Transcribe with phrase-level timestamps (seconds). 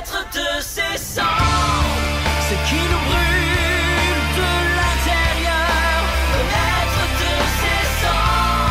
[0.00, 1.24] être de ces sangs,
[2.68, 6.00] qui nous brûle de l'intérieur,
[7.20, 8.70] de ces sangs,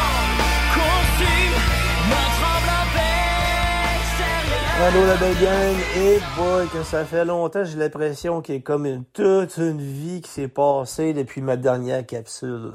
[5.06, 9.04] la belle gang, et boy, que ça fait longtemps, j'ai l'impression qu'il y a comme
[9.14, 12.72] toute une vie qui s'est passée depuis ma dernière capsule.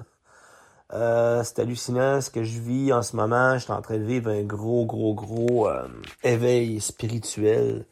[0.93, 3.55] Euh, c'est hallucinant ce que je vis en ce moment.
[3.55, 5.89] Je suis en train de vivre un gros, gros, gros euh,
[6.23, 7.85] éveil spirituel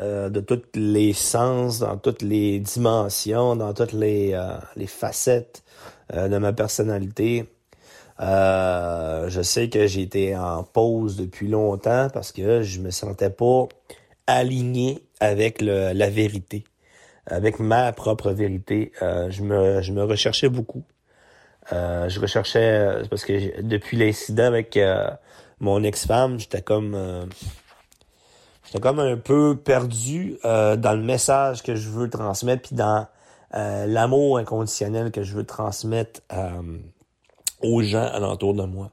[0.00, 5.64] euh, de tous les sens, dans toutes les dimensions, dans toutes les, euh, les facettes
[6.14, 7.46] euh, de ma personnalité.
[8.20, 13.66] Je sais que j'ai été en pause depuis longtemps parce que je me sentais pas
[14.26, 16.64] aligné avec le, la vérité,
[17.26, 18.92] avec ma propre vérité.
[19.00, 20.82] Je me je me recherchais beaucoup.
[21.70, 24.76] Je recherchais parce que depuis l'incident avec
[25.60, 26.96] mon ex-femme, j'étais comme
[28.68, 33.06] j'étais comme un peu perdu euh, dans le message que je veux transmettre puis dans
[33.54, 36.78] euh, l'amour inconditionnel que je veux transmettre euh,
[37.62, 38.90] aux gens alentour de moi.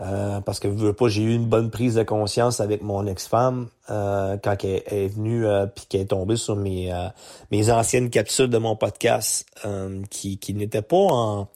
[0.00, 3.06] Euh, parce que je veux pas, j'ai eu une bonne prise de conscience avec mon
[3.06, 6.92] ex-femme euh, quand elle, est venue puis qu'elle est tombée sur mes
[7.50, 9.46] mes anciennes capsules de mon podcast
[10.10, 11.48] qui qui n'étaient pas en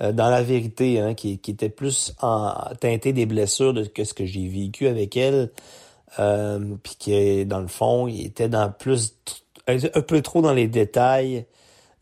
[0.00, 4.14] dans la vérité, hein, qui qui étaient plus en teintées des blessures de que ce
[4.14, 5.50] que j'ai vécu avec elle,
[6.18, 9.14] euh, puis qui dans le fond, il était dans plus
[9.66, 11.46] un, peu trop dans les détails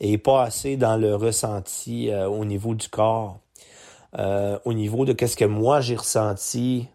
[0.00, 3.40] et pas assez dans le ressenti euh, au niveau du corps
[4.18, 6.88] euh, au niveau de qu'est-ce que moi j'ai ressenti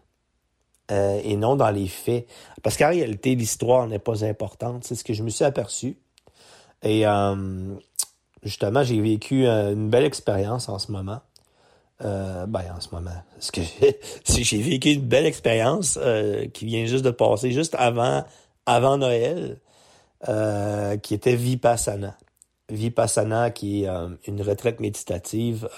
[0.90, 2.28] euh, et non dans les faits.
[2.62, 4.84] Parce qu'en réalité, l'histoire n'est pas importante.
[4.84, 5.96] C'est ce que je me suis aperçu.
[6.82, 7.04] Et
[8.42, 11.20] justement, j'ai vécu une belle expérience en ce moment.
[12.04, 13.10] Euh, ben, en ce moment.
[13.52, 13.62] Que
[14.42, 18.24] j'ai vécu une belle expérience euh, qui vient juste de passer, juste avant,
[18.66, 19.58] avant Noël,
[20.28, 22.18] euh, qui était Vipassana.
[22.68, 23.88] Vipassana, qui est
[24.26, 25.68] une retraite méditative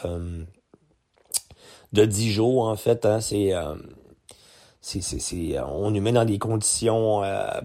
[1.92, 3.04] de 10 jours, en fait.
[3.04, 3.52] Hein, c'est,
[4.80, 7.22] c'est, c'est, on nous met dans des conditions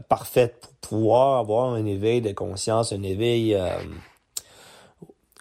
[0.09, 3.57] parfaites pour pouvoir avoir un éveil de conscience, un éveil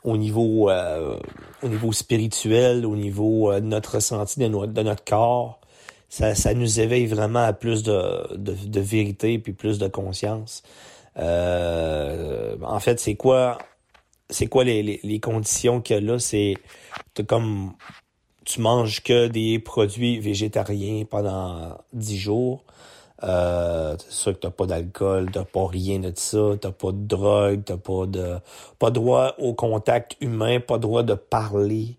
[0.05, 1.19] au niveau euh,
[1.63, 5.61] au niveau spirituel, au niveau euh, de notre ressenti de, de notre corps.
[6.09, 10.63] Ça, ça nous éveille vraiment à plus de, de, de vérité puis plus de conscience.
[11.19, 13.59] Euh, en fait, c'est quoi
[14.29, 16.19] c'est quoi les, les, les conditions a là?
[16.19, 16.57] C'est
[17.27, 17.73] comme
[18.45, 22.65] tu manges que des produits végétariens pendant 10 jours.
[23.25, 27.07] Euh, c'est sûr que t'as pas d'alcool, t'as pas rien de ça, t'as pas de
[27.07, 28.39] drogue, t'as pas de
[28.79, 31.99] pas droit au contact humain, pas droit de parler,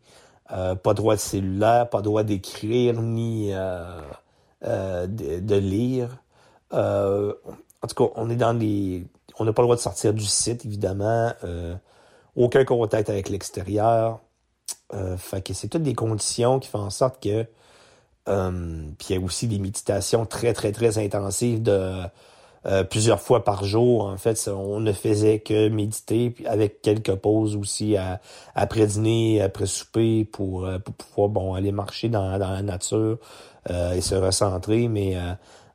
[0.52, 6.18] euh, pas droit de cellulaire, pas droit d'écrire ni euh, de, lire.
[6.72, 9.06] En tout cas, on est dans les.
[9.40, 11.32] On n'a pas le droit de sortir du site, évidemment.
[12.36, 14.20] Aucun contact avec l'extérieur.
[15.18, 17.46] Fait que c'est toutes des conditions qui font en sorte que
[18.30, 18.52] euh,
[18.98, 22.04] puis il y a aussi des méditations très très très intensives de
[22.66, 24.06] euh, plusieurs fois par jour.
[24.06, 28.22] En fait, on ne faisait que méditer puis avec quelques pauses aussi à-
[28.56, 33.18] après dîner, après souper pour, euh, pour pouvoir bon aller marcher dans, dans la nature
[33.70, 34.88] euh, et se recentrer.
[34.88, 35.34] Mais euh,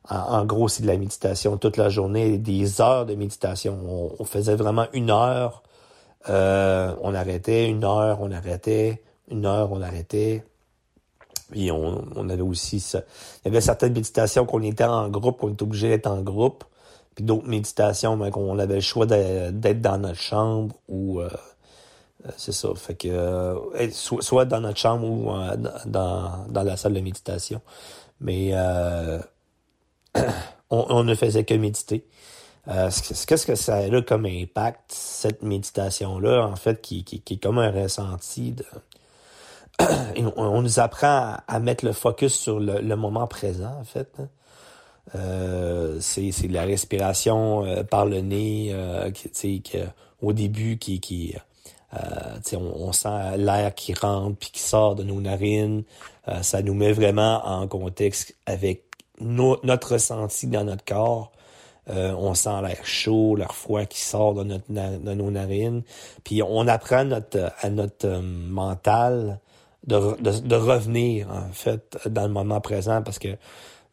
[0.09, 3.77] en, en gros, c'est de la méditation toute la journée, des heures de méditation.
[3.87, 5.61] On, on faisait vraiment une heure.
[6.29, 10.43] Euh, on arrêtait une heure, on arrêtait une heure, on arrêtait.
[11.51, 13.01] Puis on, on avait aussi ça.
[13.43, 16.63] Il y avait certaines méditations qu'on était en groupe, qu'on était obligé d'être en groupe.
[17.15, 21.29] Puis d'autres méditations, ben, qu'on avait le choix d'être dans notre chambre ou euh,
[22.25, 22.69] euh, c'est ça.
[22.75, 25.31] Fait que euh, soit, dans notre chambre ou
[25.87, 27.61] dans, dans la salle de méditation.
[28.21, 28.53] Mais
[30.69, 32.05] on, ne faisait que méditer.
[32.67, 37.35] Ce que- Qu'est-ce que ça a comme impact, cette méditation-là, en fait, qui, qui, qui
[37.35, 38.88] est comme un ressenti de, et
[40.35, 44.11] on, nous apprend à, mettre le focus sur le, moment présent, en fait.
[44.19, 44.27] hein.
[45.15, 49.79] Euh, c'est la respiration euh, par le nez, euh, qui, que,
[50.21, 51.35] au début, qui, qui
[51.95, 55.83] euh, on, on sent l'air qui rentre puis qui sort de nos narines.
[56.27, 58.83] Euh, ça nous met vraiment en contexte avec
[59.19, 61.31] no- notre ressenti dans notre corps.
[61.91, 65.81] On sent l'air chaud, l'air froid qui sort de, nos narines.
[66.23, 69.39] Puis on apprend notre, à notre mental
[69.87, 73.29] de, de, de revenir, en fait, dans le moment présent parce que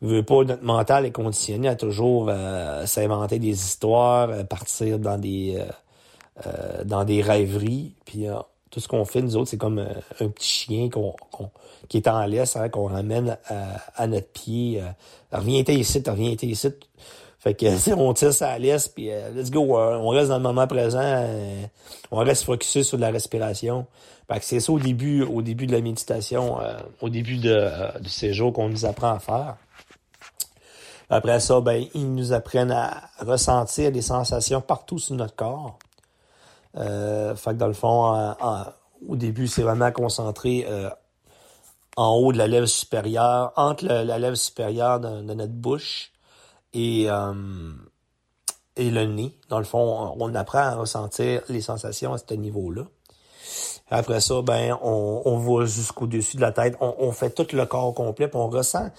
[0.03, 5.19] veut pas, notre mental est conditionné à toujours euh, s'inventer des histoires, euh, partir dans
[5.19, 5.65] des euh,
[6.47, 7.95] euh, dans des rêveries.
[8.05, 8.37] Puis euh,
[8.71, 11.51] tout ce qu'on fait, nous autres, c'est comme un petit chien qu'on, qu'on-
[11.89, 14.83] qui est en laisse, hein, qu'on ramène à, à notre pied.
[15.33, 16.69] Reviens ici, reviens ici.
[17.47, 20.43] Fait que on tire ça laisse, puis euh, let's go, euh, on reste dans le
[20.43, 21.63] moment présent, euh,
[22.11, 23.87] on reste focusé sur la respiration.
[24.27, 26.59] Fait que c'est ça au début, au début de la méditation,
[27.01, 29.57] au début de, du séjour qu'on nous apprend à faire.
[31.09, 35.79] Après ça, ben, ils nous apprennent à ressentir des sensations partout sur notre corps.
[36.75, 38.35] fait que dans le fond,
[39.09, 40.67] au début, c'est vraiment concentré
[41.97, 46.11] en haut de la lèvre supérieure, entre la lèvre supérieure de, notre bouche
[46.77, 47.33] et, euh,
[48.77, 49.35] et le nez.
[49.49, 52.83] Dans le fond, on, apprend à ressentir les sensations à ce niveau-là.
[53.91, 56.77] Après ça, ben, on, on va jusqu'au-dessus de la tête.
[56.81, 58.91] On, fait tout le corps complet, puis on ressent.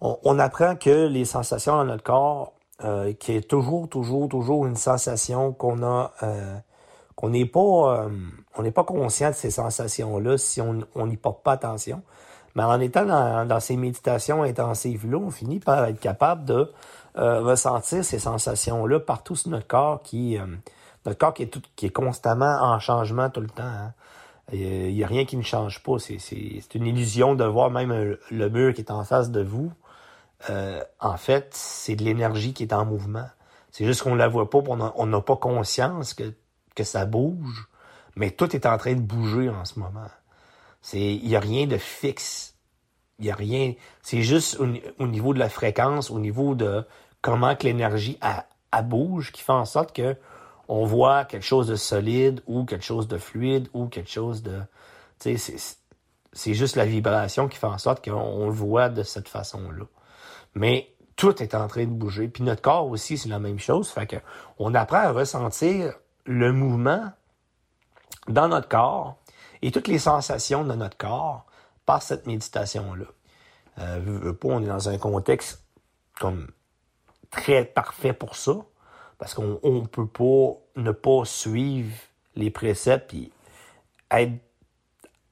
[0.00, 2.52] On, apprend que les sensations dans notre corps,
[2.84, 6.56] euh, qui est toujours, toujours, toujours une sensation qu'on a, euh,
[7.16, 8.08] qu'on n'est pas,
[8.56, 12.00] on n'est pas conscient de ces sensations-là si on n'y porte pas attention.
[12.58, 16.72] Mais en étant dans, ces méditations intensives-là, on finit par être capable de
[17.18, 20.46] euh, ressentir ces sensations-là partout sur notre corps, qui, euh,
[21.04, 23.62] notre corps qui est, tout, qui est constamment en changement tout le temps.
[23.64, 23.92] Hein.
[24.52, 25.98] Il n'y a, rien qui ne change pas.
[25.98, 29.70] C'est, une illusion de voir même le mur qui est en face de vous.
[30.48, 33.28] Euh, en fait, c'est de l'énergie qui est en mouvement.
[33.72, 36.32] C'est juste qu'on ne la voit pas, on n'a pas conscience que,
[36.74, 37.68] que ça bouge,
[38.16, 40.08] mais tout est en train de bouger en ce moment.
[40.92, 42.54] Il y a rien de fixe.
[43.18, 43.74] Il y a rien.
[44.02, 46.84] C'est juste au, niveau de la fréquence, au niveau de
[47.22, 48.46] comment que l'énergie a,
[48.82, 50.16] bouge, qui fait en sorte que
[50.68, 54.60] on voit quelque chose de solide ou quelque chose de fluide ou quelque chose de,
[55.18, 55.76] tu sais,
[56.32, 59.84] c'est juste la vibration qui fait en sorte qu'on le voit de cette façon-là.
[60.54, 62.28] Mais tout est en train de bouger.
[62.28, 63.88] Puis notre corps aussi, c'est la même chose.
[63.88, 64.16] Fait que
[64.58, 65.94] on apprend à ressentir
[66.24, 67.10] le mouvement
[68.28, 69.16] dans notre corps
[69.62, 71.46] et toutes les sensations de notre corps
[71.86, 73.06] par cette méditation-là.
[73.78, 75.64] Euh, on est dans un contexte
[76.20, 76.48] comme
[77.30, 78.56] très parfait pour ça,
[79.18, 81.92] parce qu'on ne peut pas ne pas suivre
[82.36, 83.30] les préceptes et
[84.10, 84.32] être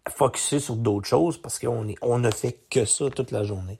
[0.09, 3.79] focusé sur d'autres choses parce qu'on on ne fait que ça toute la journée.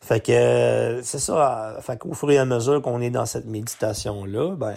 [0.00, 1.76] Fait que c'est ça.
[1.82, 4.76] Fait qu'au fur et à mesure qu'on est dans cette méditation-là, ben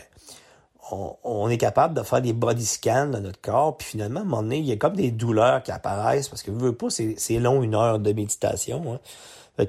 [1.24, 4.26] on, est capable de faire des body scans de notre corps, puis finalement, à un
[4.26, 6.90] moment donné, il y a comme des douleurs qui apparaissent, parce que, vous voulez pas,
[6.90, 8.94] c'est long une heure de méditation.
[8.94, 9.00] Hein.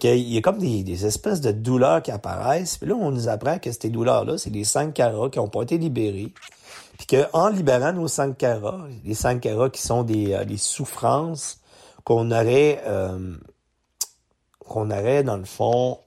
[0.00, 3.58] Il y a comme des, espèces de douleurs qui apparaissent, puis là, on nous apprend
[3.58, 6.32] que ces douleurs-là, c'est des sankaras qui n'ont pas été libérés,
[6.96, 11.60] puis qu'en libérant nos sankaras, les sankaras qui sont des, euh, des souffrances
[12.04, 13.36] qu'on aurait, euh,
[14.60, 15.98] qu'on aurait, dans le fond,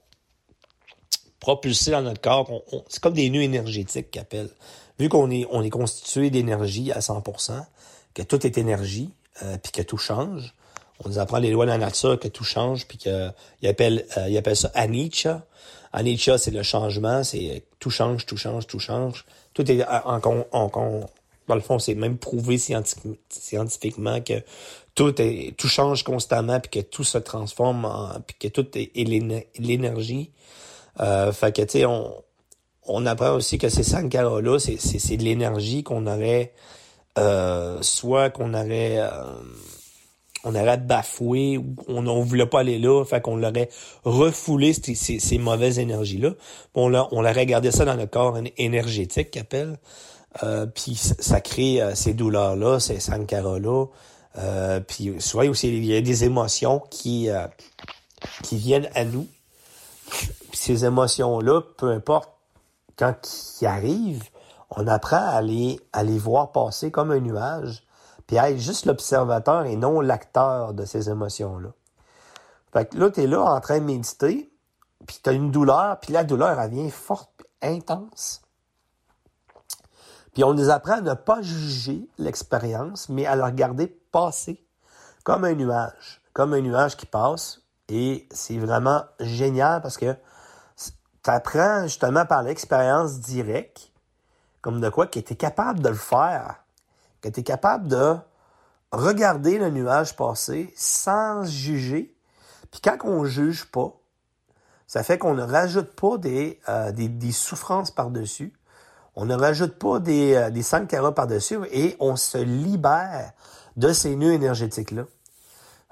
[1.38, 2.50] propulsées dans notre corps,
[2.88, 4.50] c'est comme des nœuds énergétiques qu'ils appellent.
[4.98, 7.64] Vu qu'on est, on est constitué d'énergie à 100%,
[8.14, 9.10] que tout est énergie,
[9.42, 10.54] euh, puis que tout change,
[11.04, 14.28] on nous apprend les lois de la nature, que tout change, puis qu'il appelle, euh,
[14.28, 15.44] il appelle ça anicca.
[15.92, 19.24] Anicca, c'est le changement, c'est euh, tout change, tout change, tout change.
[19.54, 21.06] Tout est en, en, en
[21.48, 24.42] dans le fond, c'est même prouvé scientifiquement que
[24.94, 28.90] tout est, tout change constamment, puis que tout se transforme, en, puis que tout est,
[29.58, 30.30] l'énergie.
[31.00, 32.14] Euh, fait que, tu sais, on,
[32.84, 36.52] on apprend aussi que ces sankaras-là, c'est de l'énergie qu'on aurait,
[37.18, 39.10] euh, soit qu'on aurait, euh,
[40.46, 43.68] on aurait bafoué, ou on ne voulait pas aller là, fait qu'on l'aurait
[44.04, 46.30] refoulé, ces, ces, mauvaises énergies-là.
[46.74, 49.76] On, on aurait gardé ça dans le corps énergétique, qu'appelle.
[50.44, 53.86] Euh, puis ça crée euh, ces douleurs-là, ces sankaras-là.
[54.38, 57.28] Euh, puis soit aussi, il y a des émotions qui,
[58.44, 59.26] qui viennent à nous.
[60.52, 62.30] Ces émotions-là, peu importe
[62.96, 63.16] quand
[63.60, 64.24] ils arrivent,
[64.70, 67.82] on apprend à les, à les voir passer comme un nuage,
[68.26, 71.70] puis être juste l'observateur et non l'acteur de ces émotions-là.
[72.72, 74.52] Fait que là, tu es là en train de méditer,
[75.06, 78.42] puis tu as une douleur, puis la douleur, elle vient forte, intense.
[80.34, 84.62] Puis on nous apprend à ne pas juger l'expérience, mais à la regarder passer
[85.24, 87.62] comme un nuage, comme un nuage qui passe.
[87.88, 90.14] Et c'est vraiment génial parce que
[90.76, 93.90] tu apprends justement par l'expérience directe,
[94.60, 96.65] comme de quoi, que tu capable de le faire,
[97.30, 98.16] que tu es capable de
[98.92, 102.14] regarder le nuage passer sans juger.
[102.70, 103.92] Puis quand on juge pas,
[104.86, 108.52] ça fait qu'on ne rajoute pas des, euh, des, souffrances par-dessus.
[109.16, 113.32] On ne rajoute pas des, euh, des carats par-dessus et on se libère
[113.76, 115.04] de ces nœuds énergétiques-là.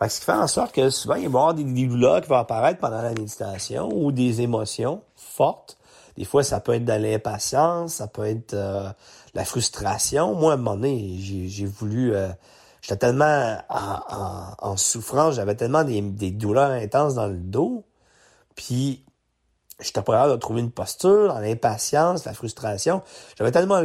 [0.09, 2.37] ce qui fait en sorte que souvent, il va y avoir des douleurs qui vont
[2.37, 5.77] apparaître pendant la méditation ou des émotions forte.
[6.17, 8.89] Des fois, ça peut être de l'impatience, ça peut être euh,
[9.35, 10.35] la frustration.
[10.35, 12.15] Moi, à un moment donné, j'ai voulu...
[12.15, 12.29] Euh,
[12.81, 17.85] j'étais tellement en, souffrance, j'avais tellement des, douleurs intenses dans le dos.
[18.55, 19.05] Puis,
[19.81, 23.03] j'étais pas capable de trouver une posture, dans l'impatience, la frustration.
[23.39, 23.83] J'avais tellement,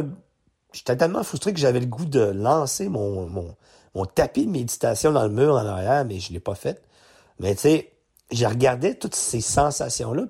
[0.72, 3.56] j'étais tellement frustré que j'avais le goût de lancer mon, mon,
[3.94, 6.82] mon tapis de méditation dans le mur en arrière, mais je l'ai pas fait.
[7.38, 7.92] Mais tu sais,
[8.30, 10.26] j'ai regardé toutes ces sensations-là,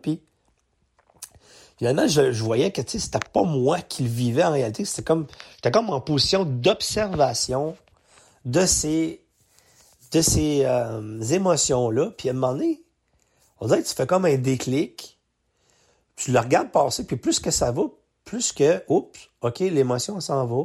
[1.81, 4.85] finalement, je, je voyais que c'était pas moi qui le vivais en réalité.
[4.85, 7.75] C'était comme, j'étais comme en position d'observation
[8.45, 9.25] de ces,
[10.13, 12.11] de ces euh, émotions-là.
[12.19, 12.83] Puis à un moment donné,
[13.61, 15.19] on dirait que tu fais comme un déclic.
[16.17, 17.85] Tu le regardes passer, puis plus que ça va,
[18.27, 20.65] plus que, oups, OK, l'émotion s'en va.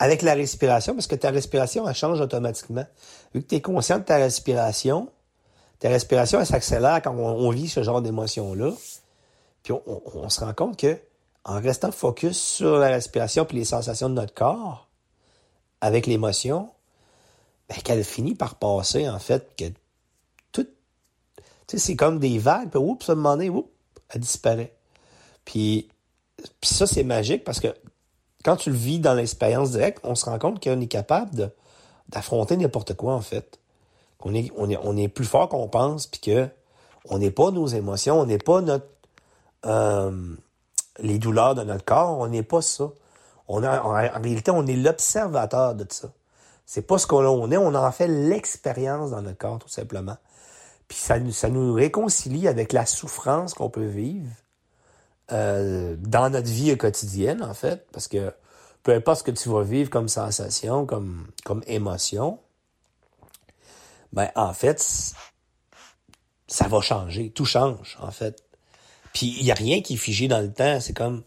[0.00, 2.86] Avec la respiration, parce que ta respiration, elle change automatiquement.
[3.32, 5.10] Vu que tu es conscient de ta respiration,
[5.78, 8.72] ta respiration, elle s'accélère quand on, vit ce genre d'émotion-là.
[9.66, 9.74] Puis
[10.14, 10.96] on, se rend compte que
[11.44, 14.88] en restant focus sur la respiration puis les sensations de notre corps,
[15.80, 16.70] avec l'émotion,
[17.68, 19.64] ben, qu'elle finit par passer, en fait, que
[20.52, 20.68] tout,
[21.36, 23.68] tu sais, c'est comme des vagues, puis oups, à un moment donné, oups,
[24.10, 24.72] elle disparaît.
[25.44, 25.88] Puis,
[26.60, 27.74] puis ça, c'est magique parce que
[28.44, 31.50] quand tu le vis dans l'expérience directe, on se rend compte qu'on est capable
[32.08, 33.58] d'affronter n'importe quoi, en fait.
[34.18, 36.48] Qu'on est, on est, on est plus fort qu'on pense, puis que
[37.08, 38.86] on n'est pas nos émotions, on n'est pas notre
[39.66, 40.34] euh,
[40.98, 42.90] les douleurs de notre corps, on n'est pas ça.
[43.48, 46.08] On en, réalité, on est l'observateur de ça.
[46.64, 50.16] C'est pas ce qu'on est, on en fait l'expérience dans notre corps, tout simplement.
[50.88, 54.30] Puis ça, ça nous réconcilie avec la souffrance qu'on peut vivre
[55.32, 58.32] euh, dans notre vie quotidienne, en fait, parce que
[58.82, 62.38] peu importe ce que tu vas vivre comme sensation, comme, comme émotion,
[64.12, 64.80] ben en fait,
[66.46, 67.30] ça va changer.
[67.30, 68.45] Tout change, en fait.
[69.16, 70.78] Puis il n'y a rien qui est figé dans le temps.
[70.78, 71.22] C'est comme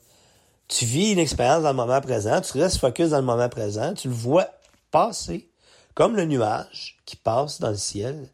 [0.68, 3.96] tu vis une expérience dans le moment présent, tu restes focus dans le moment présent,
[3.96, 4.48] tu le vois
[4.92, 5.50] passer
[5.96, 8.30] comme le nuage qui passe dans le ciel.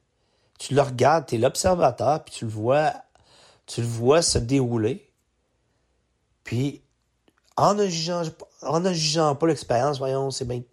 [0.59, 2.91] Tu le regardes, tu es l'observateur, puis tu le vois,
[3.65, 5.09] tu le vois se dérouler.
[6.43, 6.81] Puis
[7.55, 10.63] en ne jugeant, pas l'expérience, voyons, c'est bien,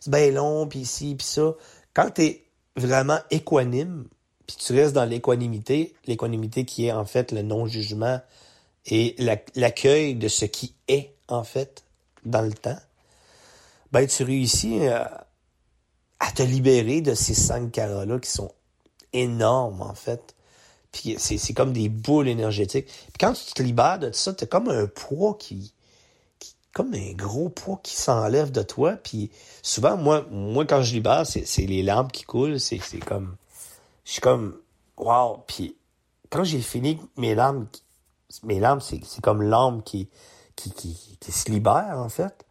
[0.00, 1.54] c'est bien long, puis ici, puis ça.
[1.94, 2.44] Quand tu es
[2.76, 4.06] vraiment équanime,
[4.48, 8.18] puis tu restes dans l'équanimité, l'équanimité qui est en fait le non-jugement
[8.86, 9.14] et
[9.54, 11.84] l'accueil de ce qui est en fait
[12.24, 12.78] dans le temps,
[13.92, 15.18] ben tu réussis à, euh,
[16.20, 18.50] à te libérer de ces cinq caras-là qui sont
[19.12, 20.34] énormes en fait.
[20.92, 22.86] Puis c'est comme des boules énergétiques.
[22.86, 25.74] Puis quand tu te libères de ça, t'as comme un poids qui,
[26.38, 28.92] qui, comme un gros poids qui s'enlève de toi.
[28.92, 29.30] Puis
[29.62, 32.58] souvent, moi, moi quand je libère, c'est les larmes qui coulent.
[32.58, 33.36] C'est comme
[34.08, 34.56] je suis comme,
[34.96, 35.44] wow.
[35.46, 35.76] Puis
[36.30, 37.66] quand j'ai fini mes larmes,
[38.42, 40.08] mes larmes, c'est comme l'âme qui,
[40.56, 42.46] qui, qui, qui, se libère, en fait.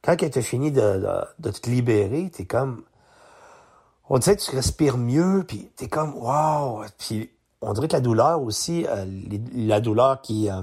[0.00, 1.04] Quand elle t'a fini de,
[1.38, 2.84] de, te libérer, t'es comme,
[4.08, 6.84] on dirait que tu respires mieux, puis t'es comme, wow.
[6.96, 9.04] Puis on dirait que la douleur aussi, euh,
[9.54, 10.62] la douleur qui, euh,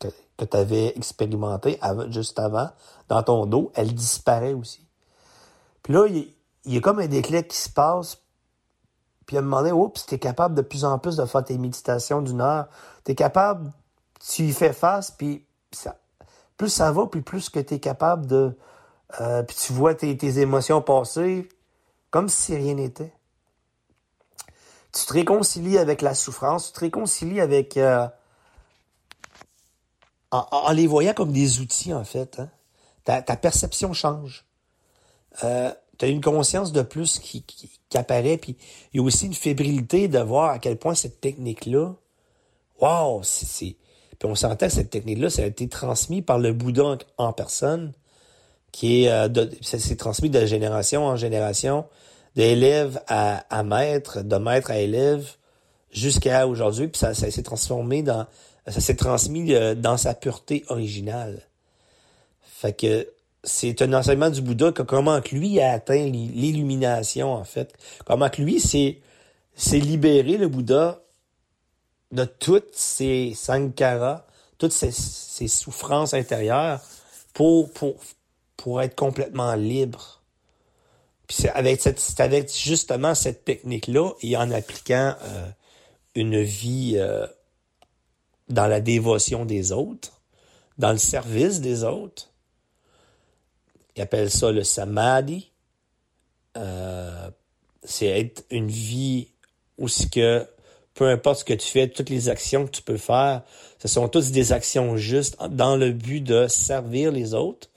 [0.00, 2.70] que, que tu avais expérimentée juste avant,
[3.08, 4.84] dans ton dos, elle disparaît aussi.
[5.84, 8.18] Puis là, il y, y, a comme un déclic qui se passe,
[9.26, 12.22] puis à un moment oups, t'es capable de plus en plus de faire tes méditations
[12.22, 12.68] d'une heure.
[13.04, 13.72] T'es capable,
[14.20, 15.96] tu y fais face, puis ça,
[16.56, 18.56] plus ça va, puis plus que t'es capable de...
[19.20, 21.48] Euh, puis tu vois tes, tes, émotions passer
[22.10, 23.12] comme si rien n'était.
[24.92, 27.76] Tu te réconcilies avec la souffrance, tu te réconcilies avec...
[27.76, 28.08] Euh,
[30.30, 32.40] en, en, les voyant comme des outils, en fait.
[32.40, 32.50] Hein.
[33.04, 34.44] Ta, ta, perception change.
[35.44, 38.56] Euh, tu as une conscience de plus qui, qui, qui, apparaît, puis
[38.92, 41.94] il y a aussi une fébrilité de voir à quel point cette technique-là,
[42.80, 43.76] wow, c'est...
[44.18, 47.92] Puis on s'entend que cette technique-là, ça a été transmis par le Bouddha en, personne,
[48.72, 49.10] qui est...
[49.10, 51.86] Euh, ça s'est transmis de génération en génération,
[52.36, 55.28] d'élève à, à maître, de maître à élève,
[55.90, 58.26] jusqu'à aujourd'hui, puis ça, ça s'est transformé dans...
[58.66, 61.42] Ça s'est transmis euh, dans sa pureté originale.
[62.40, 63.06] Fait que
[63.44, 67.72] c'est un enseignement du Bouddha que comment que lui a atteint l'illumination, en fait.
[68.04, 69.00] Comment que lui s'est
[69.72, 71.00] libéré, le Bouddha,
[72.12, 74.26] de toutes ses sankaras,
[74.58, 76.80] toutes ses, ses souffrances intérieures
[77.32, 77.96] pour, pour,
[78.56, 80.22] pour être complètement libre.
[81.26, 85.48] Puis c'est avec, cette, avec justement cette technique-là et en appliquant euh,
[86.14, 87.26] une vie euh,
[88.48, 90.20] dans la dévotion des autres,
[90.78, 92.30] dans le service des autres,
[93.96, 95.50] il appelle ça le samadhi.
[96.56, 97.30] Euh,
[97.82, 99.28] c'est être une vie
[99.78, 100.46] où ce que
[100.94, 103.42] peu importe ce que tu fais, toutes les actions que tu peux faire,
[103.80, 107.68] ce sont toutes des actions justes dans le but de servir les autres.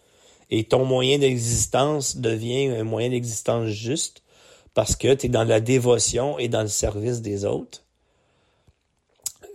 [0.49, 4.21] Et ton moyen d'existence devient un moyen d'existence juste
[4.73, 7.83] parce que tu es dans la dévotion et dans le service des autres.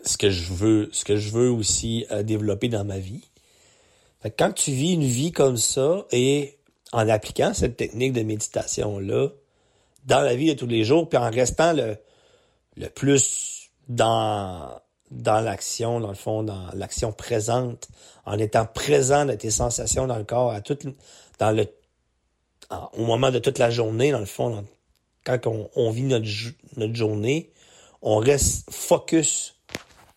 [0.05, 3.23] ce que je veux, ce que je veux aussi euh, développer dans ma vie.
[4.31, 6.59] Quand tu vis une vie comme ça et
[6.93, 9.29] en appliquant cette technique de méditation-là
[10.05, 11.97] dans la vie de tous les jours, puis en restant le,
[12.77, 17.89] le plus dans, l'action, dans le fond, dans l'action présente,
[18.25, 20.61] en étant présent de tes sensations dans le corps, à
[21.39, 21.67] dans le,
[22.95, 24.65] au moment de toute la journée, dans le fond,
[25.25, 26.27] quand on, on, vit notre,
[26.77, 27.53] notre journée,
[28.01, 29.57] on reste focus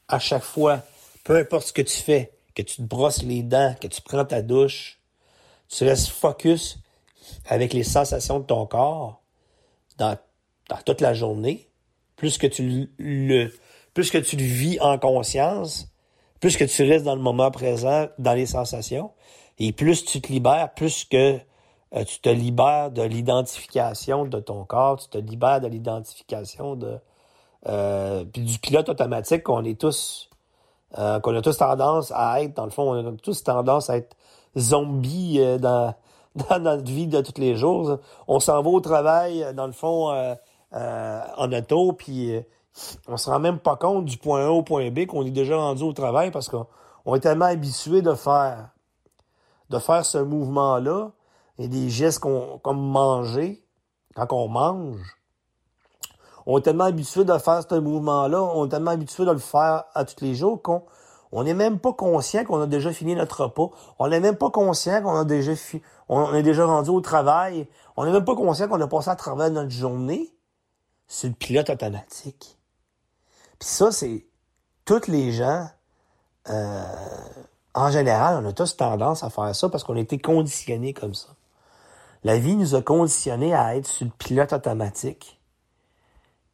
[0.07, 0.83] à chaque fois,
[1.23, 4.25] peu importe ce que tu fais, que tu te brosses les dents, que tu prends
[4.25, 4.99] ta douche,
[5.67, 6.79] tu restes focus
[7.47, 9.21] avec les sensations de ton corps
[9.97, 10.17] dans,
[10.85, 11.69] toute la journée,
[12.15, 13.51] plus que tu le,
[13.93, 15.87] plus que tu le vis en conscience,
[16.39, 19.11] plus que tu restes dans le moment présent, dans les sensations,
[19.59, 21.39] et plus tu te libères, plus que
[21.93, 26.99] euh, tu te libères de l'identification de ton corps, tu te libères de l'identification de
[27.67, 30.29] euh, du pilote automatique qu'on est tous
[30.97, 33.97] euh, qu'on a tous tendance à être, dans le fond, on a tous tendance à
[33.97, 34.15] être
[34.57, 35.93] zombies euh, dans,
[36.59, 37.99] notre vie de tous les jours.
[38.27, 42.33] On s'en va au travail, dans le fond, euh, en auto, puis
[43.07, 45.57] on se rend même pas compte du point A au point B qu'on est déjà
[45.57, 48.69] rendu au travail parce qu'on est tellement habitué de faire
[49.69, 51.11] de faire ce mouvement-là
[51.57, 53.63] et des gestes comme manger,
[54.15, 55.17] quand on mange,
[56.45, 59.85] on est tellement habitué de faire ce mouvement-là, on est tellement habitué de le faire
[59.93, 60.83] à tous les jours qu'on
[61.31, 63.69] on n'est même pas conscient qu'on a déjà fini notre repas.
[63.99, 65.51] On n'est même pas conscient qu'on a déjà
[66.07, 67.67] on est déjà rendu au travail.
[67.97, 70.33] On n'est même pas conscient qu'on a passé à travers notre journée
[71.07, 72.57] sur le pilote automatique.
[73.59, 74.25] Puis ça, c'est
[74.85, 75.67] toutes les gens,
[76.49, 76.83] euh,
[77.73, 81.13] en général, on a tous tendance à faire ça parce qu'on a été conditionnés comme
[81.13, 81.29] ça.
[82.23, 85.39] La vie nous a conditionnés à être sur le pilote automatique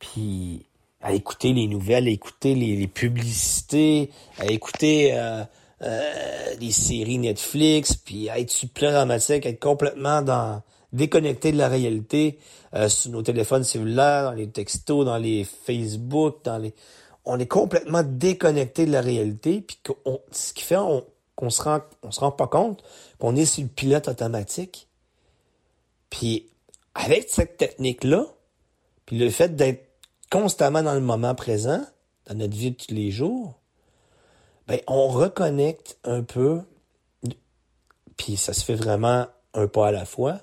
[0.01, 0.65] puis
[1.01, 5.43] à écouter les nouvelles, à écouter les, publicités, à écouter euh,
[5.83, 11.69] euh, les séries Netflix, puis à être super dramatique, être complètement dans déconnecté de la
[11.69, 12.37] réalité
[12.75, 16.73] euh, sur nos téléphones cellulaires, dans les textos, dans les Facebook, dans les
[17.23, 19.79] on est complètement déconnecté de la réalité, puis
[20.31, 20.77] ce qui fait
[21.35, 22.83] qu'on se rend on se rend pas compte
[23.19, 24.87] qu'on est sur le pilote automatique.
[26.09, 26.49] Puis
[26.95, 28.25] avec cette technique là,
[29.05, 29.90] puis le fait d'être
[30.31, 31.85] constamment dans le moment présent,
[32.25, 33.59] dans notre vie de tous les jours,
[34.67, 36.61] ben, on reconnecte un peu,
[38.17, 40.39] puis ça se fait vraiment un pas à la fois,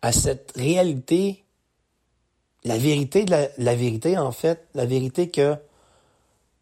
[0.00, 1.44] à cette réalité,
[2.64, 5.56] la vérité de la, vérité, en fait, la vérité que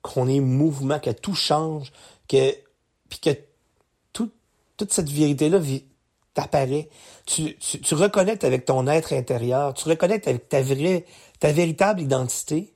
[0.03, 1.93] qu'on est mouvement, que tout change,
[2.29, 2.53] que
[3.09, 3.31] puis que
[4.13, 4.31] tout,
[4.77, 5.61] toute cette vérité-là
[6.35, 6.89] t'apparaît.
[7.25, 11.05] Tu, tu, tu reconnectes avec ton être intérieur, tu reconnectes avec ta vraie
[11.39, 12.75] ta véritable identité,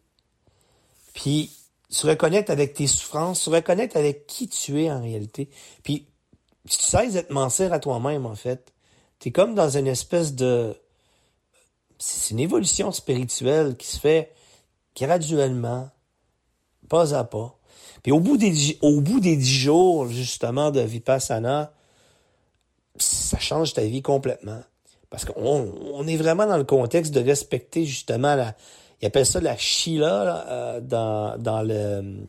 [1.15, 1.51] puis
[1.91, 5.49] tu reconnectes avec tes souffrances, tu reconnectes avec qui tu es en réalité.
[5.83, 6.07] Puis
[6.69, 8.73] tu cesses de te à toi-même, en fait.
[9.19, 10.77] Tu es comme dans une espèce de...
[11.99, 14.33] C'est une évolution spirituelle qui se fait
[14.97, 15.91] graduellement,
[16.89, 17.59] pas à pas.
[18.03, 21.75] Puis au bout des, au bout des dix jours, justement, de Vipassana,
[22.97, 24.63] ça change ta vie complètement.
[25.11, 28.55] Parce qu'on on est vraiment dans le contexte de respecter justement la.
[29.03, 32.27] Ils appellent ça la Shila euh, dans, dans, le,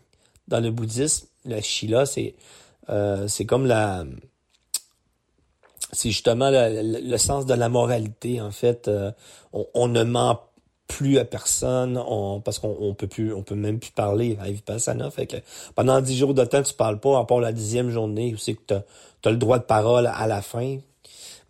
[0.47, 1.27] dans le bouddhisme.
[1.45, 2.33] La Shila, c'est
[2.89, 4.03] euh, comme la.
[5.93, 8.87] C'est justement le, sens de la moralité, en fait.
[8.87, 9.11] Euh,
[9.51, 10.39] on, on, ne ment
[10.91, 14.49] plus à personne, on, parce qu'on on peut plus, on peut même plus parler à
[14.49, 15.09] Vipassana.
[15.09, 15.37] Fait que
[15.73, 18.55] pendant dix jours de temps, tu parles pas, à part la dixième journée où c'est
[18.55, 20.77] que tu as, le droit de parole à la fin.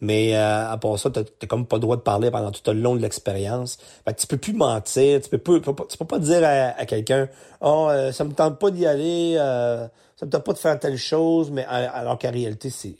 [0.01, 2.79] Mais euh, à part ça, t'as comme pas le droit de parler pendant tout le
[2.79, 3.77] long de l'expérience.
[4.03, 7.29] Fait que tu peux plus mentir, tu peux pas, tu peux pas dire à, quelqu'un
[7.61, 10.79] Oh, euh, ça me tente pas d'y aller, euh, ça me tente pas de faire
[10.79, 12.95] telle chose, mais alors qu'en réalité, c'est.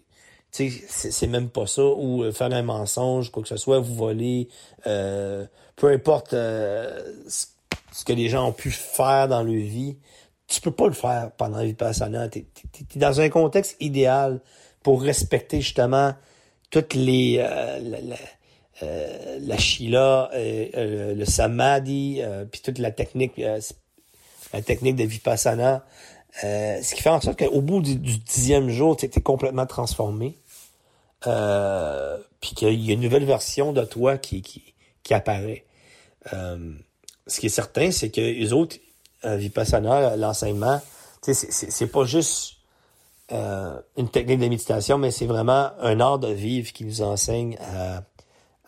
[0.54, 4.50] C'est même pas ça, ou euh, faire un mensonge, quoi que ce soit, vous voler,
[4.84, 5.48] peu
[5.88, 9.98] importe ce que les gens ont pu faire dans leur vie,
[10.48, 12.30] tu peux pas le faire pendant la vie personnelle.
[12.30, 12.46] T'es
[12.96, 14.42] es, dans un contexte idéal
[14.84, 16.14] pour respecter justement
[16.72, 18.16] toutes les euh, la, la,
[18.82, 23.40] euh, la Shila, euh, le Samadhi, puis toute la technique
[24.54, 25.86] la technique de Vipassana,
[26.42, 30.40] ce qui fait en sorte qu'au bout du, dixième jour, tu es complètement transformé.
[31.22, 35.66] puis qu'il y a une nouvelle version de toi qui, qui, qui apparaît.
[36.32, 38.78] ce qui est certain, c'est que les autres,
[39.24, 40.82] Vipassana, l'enseignement,
[41.22, 42.61] c'est pas juste
[43.32, 47.58] euh, une technique de méditation, mais c'est vraiment un art de vivre qui nous enseigne
[47.60, 48.02] à,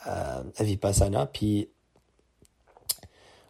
[0.06, 1.26] à, Vipassana.
[1.26, 1.70] Puis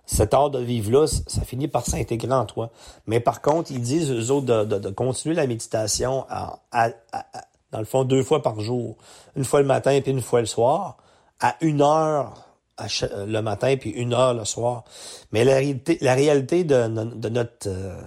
[0.06, 2.72] cet art de vivre-là, ça finit par s'intégrer en toi.
[3.06, 6.90] Mais par contre, ils disent, eux autres, de, de, continuer la méditation à, à,
[7.72, 8.98] dans le fond, deux fois par jour.
[9.36, 10.98] Une fois le matin et puis une fois le soir,
[11.40, 12.34] à une heure
[13.28, 14.84] le matin puis une heure le soir.
[15.32, 17.68] Mais la réalité, la réalité de, de notre...
[17.68, 18.02] Euh,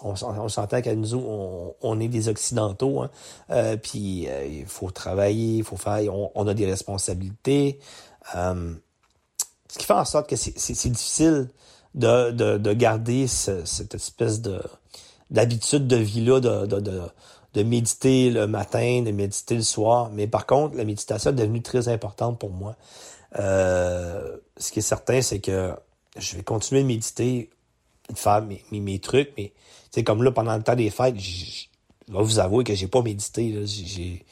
[0.00, 3.10] on, on s'entend qu'à nous, on, est des Occidentaux, hein,
[3.50, 7.78] euh, puis euh, il faut travailler, il faut faire, on, a des responsabilités.
[8.34, 8.74] Euh,
[9.68, 11.48] ce qui fait en sorte que c'est difficile
[11.94, 14.60] de, de, de garder ce, cette espèce de
[15.30, 20.10] d'habitude de vie-là, de, méditer le matin, de méditer le soir.
[20.12, 22.76] Mais par contre, la méditation est devenue très importante pour moi.
[23.34, 25.72] Ce qui est certain, c'est que
[26.16, 27.50] je vais continuer de méditer,
[28.08, 29.52] de faire mes trucs, mais
[29.96, 31.68] c'est comme là, pendant le temps des fêtes, je
[32.12, 33.62] vais vous avouer que j'ai pas médité.
[33.64, 34.26] J'ai,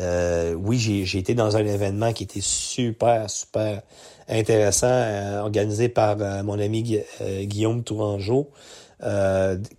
[0.00, 3.82] euh, oui, j'ai été dans un événement qui était super, super
[4.28, 7.00] intéressant, euh, organisé par euh, mon ami
[7.42, 8.52] Guillaume Tourangeau,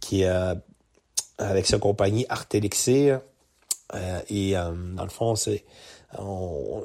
[0.02, 3.22] qui avec sa compagnie Art Elixir.
[4.30, 5.64] et dans le fond, c'est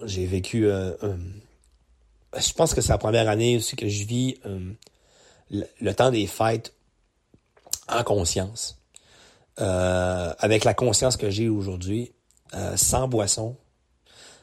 [0.04, 0.68] j'ai vécu
[2.36, 4.38] je pense que c'est la première année aussi que je vis
[5.50, 6.72] le, temps des fêtes
[7.88, 8.80] en conscience.
[9.56, 12.12] avec la conscience que j'ai aujourd'hui,
[12.76, 13.56] sans boisson,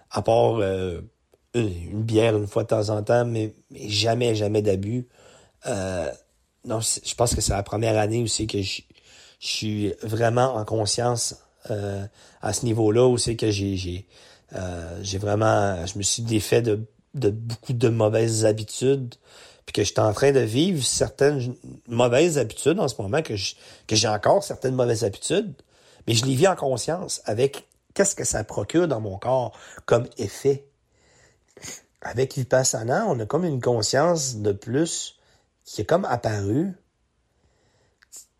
[0.10, 0.62] à part
[1.54, 5.08] une bière une fois de temps en temps, mais, mais jamais, jamais d'abus.
[5.68, 6.10] Euh,
[6.66, 8.82] non, je pense que c'est la première année aussi que je,
[9.44, 11.36] suis vraiment en conscience
[11.72, 12.06] euh,
[12.44, 14.08] à ce niveau-là où c'est que j'ai j'ai
[14.54, 19.16] euh, j'ai vraiment je me suis défait de, de beaucoup de mauvaises habitudes
[19.66, 21.56] puis que j'étais en train de vivre certaines
[21.88, 23.56] mauvaises habitudes en ce moment que je,
[23.88, 25.54] que j'ai encore certaines mauvaises habitudes
[26.08, 30.08] mais je les vis en conscience avec qu'est-ce que ça procure dans mon corps comme
[30.18, 30.68] effet.
[32.02, 35.20] Avec Vipassana, on a comme une conscience de plus
[35.64, 36.74] qui est comme apparue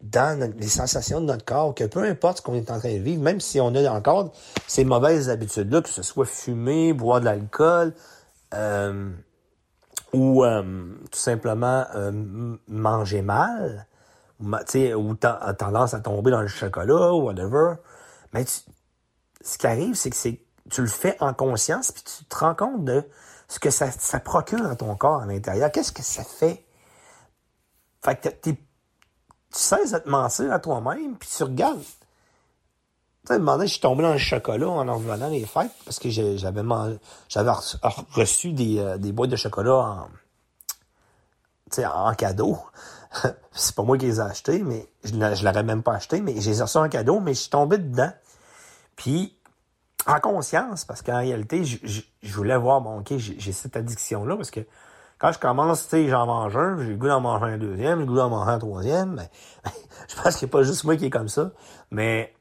[0.02, 3.00] dans les sensations de notre corps, que peu importe ce qu'on est en train de
[3.00, 4.34] vivre, même si on a encore
[4.66, 7.94] ces mauvaises habitudes-là, que ce soit fumer, boire de l'alcool,
[8.56, 9.12] euh,
[10.14, 10.62] ou euh,
[11.12, 12.12] tout simplement euh,
[12.68, 13.88] manger mal,
[14.40, 17.76] ou, ou tendance à tomber dans le chocolat, ou whatever.
[18.34, 22.56] Mais ce qui arrive, c'est que tu le fais en conscience, puis tu te rends
[22.56, 23.04] compte de
[23.48, 25.72] ce que ça, ça procure à ton corps à l'intérieur.
[25.72, 26.66] Qu'est-ce que ça fait?
[28.04, 28.58] Fait que tu
[29.52, 31.80] sais à te mentir à toi-même, puis tu regardes.
[33.28, 36.10] Tu sais, je suis tombé dans le chocolat en en revenant les fêtes, parce que
[36.10, 36.64] j'avais
[37.30, 37.52] j'avais
[38.14, 40.10] reçu des, euh, des boîtes de chocolat en,
[41.84, 42.58] en cadeau.
[43.52, 46.40] c'est pas moi qui les ai achetés, mais je ne l'aurais même pas acheté, mais
[46.42, 48.12] je les ai reçus en cadeau, mais je suis tombé dedans.
[48.96, 49.38] Puis
[50.08, 54.62] en conscience, parce qu'en réalité, je, voulais voir, bon, ok, j'ai cette addiction-là, parce que
[55.20, 58.00] quand je commence, tu sais, j'en mange un, j'ai le goût d'en manger un deuxième,
[58.00, 59.30] j'ai le goût d'en manger un troisième, mais
[60.08, 61.52] je pense n'y a pas juste moi qui est comme ça,
[61.92, 62.34] mais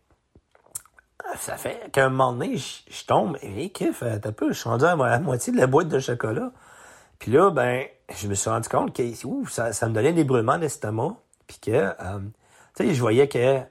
[1.38, 4.68] ça fait qu'à un moment donné, je, tombe, et hey, kiff, t'as peu, je suis
[4.68, 6.52] rendu à la moitié de la boîte de chocolat,
[7.18, 9.02] puis là, ben, je me suis rendu compte que
[9.48, 11.16] ça, ça me donnait des brûlements d'estomac,
[11.46, 12.18] puis que, euh,
[12.76, 13.62] tu sais, je voyais que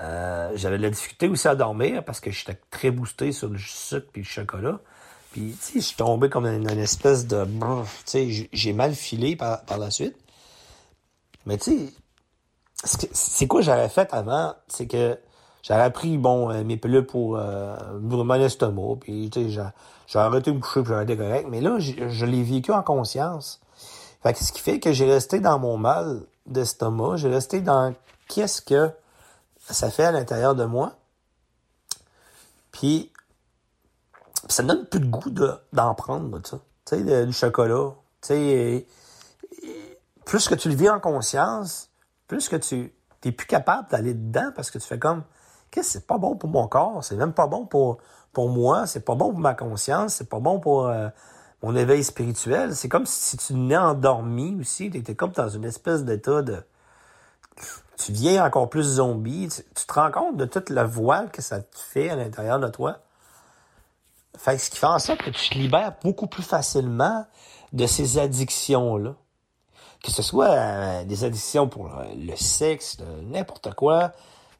[0.00, 3.58] euh, j'avais de la difficulté aussi à dormir parce que j'étais très boosté sur le
[3.58, 4.78] sucre puis le chocolat.
[5.32, 7.44] Puis, tu sais, je suis tombé comme une, une espèce de...
[7.44, 10.16] Tu sais, j'ai mal filé par, par la suite.
[11.46, 11.92] Mais tu
[12.84, 14.54] sais, c'est quoi j'avais fait avant?
[14.68, 15.18] C'est que
[15.66, 19.72] j'avais pris, bon, euh, mes pilules pour euh, mon estomac, puis tu sais,
[20.06, 21.48] j'ai arrêté de me coucher, puis j'aurais été correct.
[21.50, 23.60] Mais là, je l'ai vécu en conscience.
[24.22, 27.92] Fait que ce qui fait que j'ai resté dans mon mal d'estomac, j'ai resté dans
[28.28, 28.92] qu'est-ce que
[29.68, 30.92] ça fait à l'intérieur de moi.
[32.70, 33.10] Puis,
[34.48, 35.30] ça donne plus de goût
[35.72, 37.90] d'en prendre, tu sais, du chocolat.
[38.22, 38.86] Tu sais,
[40.24, 41.90] plus que tu le vis en conscience,
[42.28, 45.24] plus que tu t'es plus capable d'aller dedans parce que tu fais comme,
[45.70, 47.98] qu'est-ce c'est pas bon pour mon corps, c'est même pas bon pour,
[48.32, 51.08] pour moi, c'est pas bon pour ma conscience, c'est pas bon pour euh,
[51.62, 52.74] mon éveil spirituel.
[52.76, 56.62] C'est comme si tu n'es endormi aussi, tu étais comme dans une espèce d'état de
[57.96, 59.48] tu viens encore plus zombie.
[59.74, 62.68] Tu, te rends compte de toute la voile que ça te fait à l'intérieur de
[62.68, 62.98] toi.
[64.36, 67.26] Fait que ce qui fait en sorte que tu te libères beaucoup plus facilement
[67.72, 69.14] de ces addictions-là.
[70.04, 74.12] Que ce soit euh, des addictions pour le, sexe, n'importe quoi.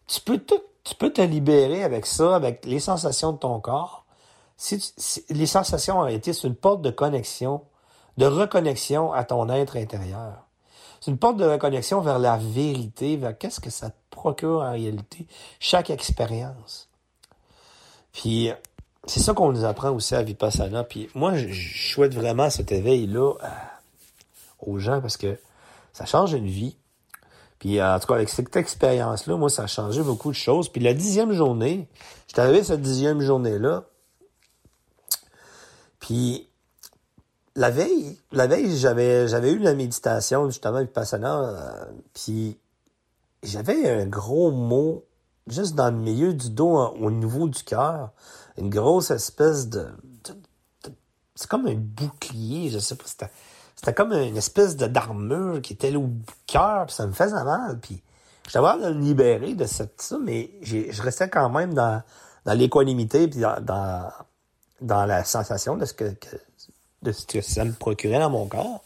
[0.07, 4.05] Tu peux, tout, tu peux te libérer avec ça, avec les sensations de ton corps.
[4.57, 4.81] Si,
[5.31, 7.62] les sensations ont été sur une porte de connexion,
[8.18, 10.44] de reconnexion à ton être intérieur.
[11.01, 14.70] C'est une porte de reconnexion vers la vérité, vers qu'est-ce que ça te procure en
[14.70, 15.27] réalité,
[15.59, 16.88] chaque expérience.
[18.12, 18.53] Puis,
[19.07, 20.85] c'est ça qu'on nous apprend aussi à Vipassana.
[20.85, 21.53] Puis, moi, je,
[21.92, 23.49] souhaite vraiment cet éveil-là euh,
[24.61, 25.37] aux gens parce que
[25.92, 26.77] Ça change une vie.
[27.66, 30.68] Puis en tout cas, avec cette expérience-là, moi, ça a changé beaucoup de choses.
[30.68, 31.88] Puis la dixième journée,
[32.29, 33.87] j'étais arrivé cette dixième journée-là.
[35.98, 36.48] Puis
[37.57, 42.57] la veille, la veille, j'avais, j'avais eu la méditation justement avec Passana, euh, puis
[43.42, 45.05] j'avais un gros mot
[45.48, 48.12] juste dans le milieu du dos, au niveau du cœur,
[48.59, 49.88] une grosse espèce de,
[51.35, 53.07] c'est comme un bouclier, je sais pas,
[53.77, 56.11] c'était, comme une espèce de d'armure qui était là au
[56.47, 58.03] cœur, puis ça me faisait mal, puis
[58.47, 62.03] j'étais vraiment de le libérer de cette, ça, mais je restais quand même dans,
[62.45, 64.11] dans l'équanimité, puis dans, dans,
[64.81, 66.37] dans, la sensation de ce que, que
[67.03, 68.83] de ce que ça me procurait dans mon corps.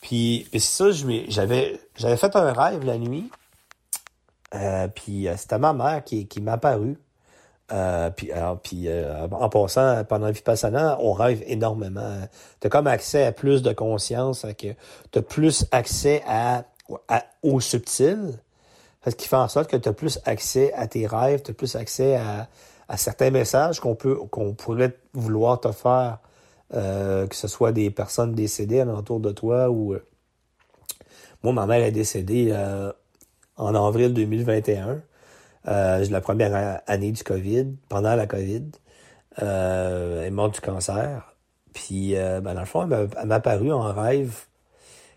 [0.00, 3.30] Puis, puis ça, j'avais j'avais fait un rêve la nuit.
[4.54, 6.96] Euh, puis euh, c'était ma mère qui, qui m'a apparu.
[7.70, 12.18] Euh, puis alors, puis euh, en passant, pendant Vipassana, on rêve énormément.
[12.60, 14.74] Tu as comme accès à plus de conscience, tu
[15.14, 16.64] as plus accès à,
[17.42, 18.38] au subtil.
[19.06, 21.54] Ce qui fait en sorte que tu as plus accès à tes rêves, tu as
[21.54, 22.48] plus accès à,
[22.88, 26.18] à certains messages qu'on peut qu'on pourrait vouloir te faire
[26.74, 29.94] euh, que ce soit des personnes décédées alentour de toi ou...
[29.94, 30.04] Euh,
[31.42, 32.92] moi, ma mère est décédée euh,
[33.56, 35.00] en avril 2021.
[35.68, 38.70] Euh, la première année du COVID, pendant la COVID.
[39.36, 41.34] elle est morte du cancer.
[41.74, 44.46] Puis, ben, dans le fond, elle m'a apparu en rêve.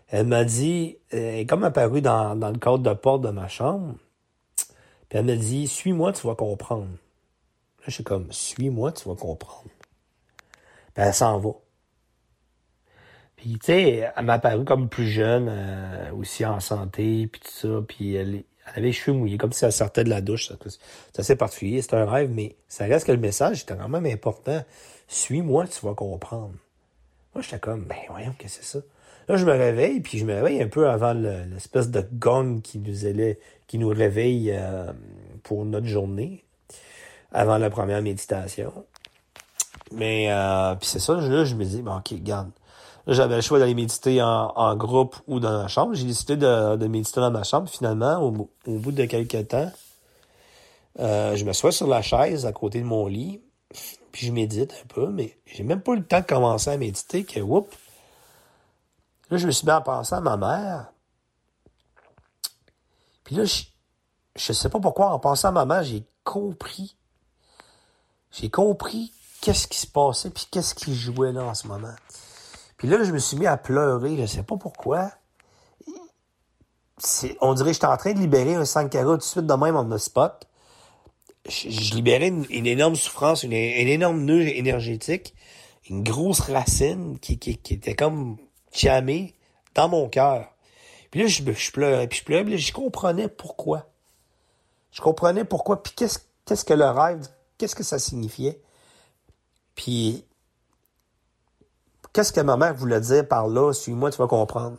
[0.08, 3.48] Elle m'a dit, elle est comme apparue dans, dans le cadre de porte de ma
[3.48, 3.94] chambre.
[5.12, 6.88] Puis elle m'a dit, suis-moi, tu vas comprendre.
[7.82, 9.68] Là, je suis comme, suis-moi, tu vas comprendre.
[10.94, 11.50] Puis elle s'en va.
[13.36, 17.50] Puis, tu sais, elle m'a apparu comme plus jeune, euh, aussi en santé, puis tout
[17.50, 17.82] ça.
[17.86, 20.52] Puis elle, elle, avait les cheveux mouillés, comme si elle sortait de la douche.
[21.12, 24.06] C'est assez particulier, c'est un rêve, mais ça reste que le message était quand même
[24.06, 24.62] important.
[25.08, 26.52] Suis-moi, tu vas comprendre.
[27.34, 28.80] Moi, j'étais comme, ben voyons, que c'est ça?
[29.28, 32.78] Là, je me réveille, puis je me réveille un peu avant l'espèce de gong qui
[32.78, 34.92] nous allait, qui nous réveille euh,
[35.42, 36.44] pour notre journée,
[37.32, 38.72] avant la première méditation.
[39.92, 42.50] Mais euh, puis c'est ça, là, je me dis, bon, ok, garde.
[43.06, 45.94] J'avais le choix d'aller méditer en, en, groupe ou dans ma chambre.
[45.94, 47.68] J'ai décidé de, de, méditer dans ma chambre.
[47.68, 49.72] Finalement, au, bout de quelques temps,
[51.00, 53.40] euh, je me sur la chaise à côté de mon lit.
[54.12, 56.76] Puis je médite un peu, mais j'ai même pas eu le temps de commencer à
[56.76, 57.74] méditer que, whoop,
[59.30, 60.92] là, je me suis mis à penser à ma mère.
[63.24, 63.62] Puis là, je,
[64.36, 66.96] je sais pas pourquoi, en pensant à ma mère, j'ai compris.
[68.30, 71.94] J'ai compris qu'est-ce qui se passait, puis qu'est-ce qui jouait là en ce moment.
[72.82, 75.12] Puis là, je me suis mis à pleurer, je sais pas pourquoi.
[77.40, 79.76] On dirait que j'étais en train de libérer un Sankara tout de suite de même
[79.76, 80.48] en spot.
[81.48, 85.32] Je, libérais une, énorme souffrance, une, énorme nœud énergétique,
[85.88, 88.36] une grosse racine qui, était comme
[88.72, 89.36] chamée
[89.76, 90.48] dans mon cœur.
[91.12, 93.92] Puis là, je, pleurais, puis je pleurais, puis je comprenais pourquoi.
[94.90, 98.60] Je comprenais pourquoi, puis qu'est-ce, qu'est-ce que le rêve, qu'est-ce que ça signifiait.
[99.76, 100.24] Puis,
[102.12, 103.72] qu'est-ce que ma mère voulait dire par là?
[103.72, 104.78] Suis-moi, tu vas comprendre.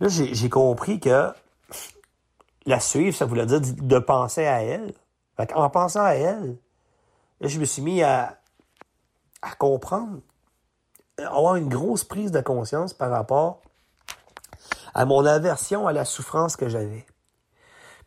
[0.00, 1.32] Là, j'ai compris que
[2.66, 4.92] la suivre, ça voulait dire de penser à elle.
[5.54, 6.58] en pensant à elle,
[7.40, 8.38] là, je me suis mis à,
[9.40, 10.20] à comprendre,
[11.18, 13.62] avoir une grosse prise de conscience par rapport
[14.94, 17.06] à mon aversion à la souffrance que j'avais.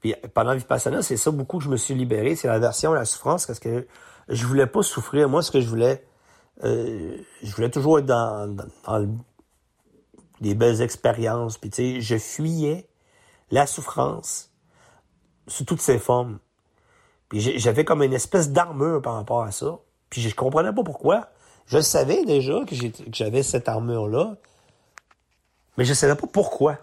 [0.02, 3.06] Puis pendant Vipassana, c'est ça beaucoup que je me suis libéré, c'est l'aversion à la
[3.06, 3.88] souffrance, parce que
[4.28, 5.28] je voulais pas souffrir.
[5.28, 6.06] Moi, ce que je voulais,
[6.64, 9.20] euh, je voulais toujours être dans, dans,
[10.42, 11.58] des belles expériences.
[11.58, 12.88] Puis, tu sais, je fuyais
[13.52, 14.52] la souffrance
[15.48, 16.40] sous toutes ses formes.
[17.30, 19.80] Puis j'avais comme une espèce d'armure par rapport à ça.
[20.10, 21.30] Puis je comprenais pas pourquoi.
[21.68, 22.76] Je savais déjà que
[23.12, 24.36] j'avais cette armure-là,
[25.78, 26.80] mais je savais pas pourquoi.